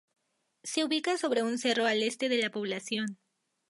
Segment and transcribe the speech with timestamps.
[0.63, 3.19] Se ubica sobre un cerro al este de la población.